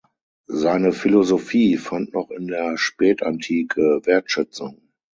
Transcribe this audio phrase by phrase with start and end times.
[0.47, 4.81] Seine Philosophie fand noch in der Spätantike Wertschätzung.